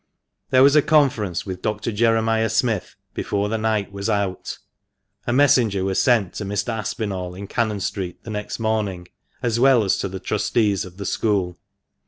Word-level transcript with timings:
There 0.49 0.63
was 0.63 0.75
a 0.75 0.81
conference 0.81 1.45
with 1.45 1.61
Dr. 1.61 1.91
Jeremiah 1.91 2.49
Smith 2.49 2.95
before 3.13 3.49
the 3.49 3.59
night 3.59 3.91
was 3.91 4.09
out. 4.09 4.57
A 5.27 5.31
messenger 5.31 5.83
was 5.83 6.01
sent 6.01 6.33
to 6.33 6.43
Mr. 6.43 6.69
Aspinall 6.69 7.35
in 7.35 7.45
Cannon 7.45 7.81
Street 7.81 8.23
the 8.23 8.31
next 8.31 8.57
morning, 8.57 9.07
as 9.43 9.59
well 9.59 9.83
as 9.83 9.97
to 9.99 10.09
the 10.09 10.19
trustees 10.19 10.85
of 10.85 10.97
the 10.97 11.05
school. 11.05 11.59